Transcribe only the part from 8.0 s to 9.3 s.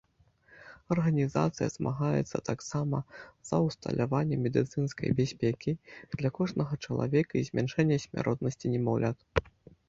смяротнасці немаўлят.